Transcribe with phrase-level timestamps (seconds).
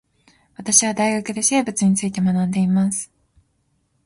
[0.57, 3.11] 私は大学で生物について学んでいます